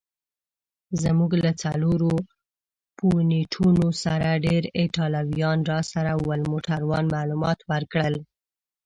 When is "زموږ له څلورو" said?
1.03-2.13